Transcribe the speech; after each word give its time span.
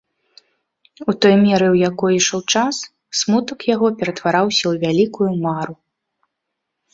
У 1.11 1.13
той 1.25 1.35
меры, 1.41 1.67
у 1.73 1.77
якой 1.89 2.11
ішоў 2.19 2.41
час, 2.53 2.75
смутак 3.19 3.59
яго 3.75 3.87
ператвараўся 4.01 4.61
ў 4.71 4.87
вялікую 4.87 5.31
мару. 5.45 5.73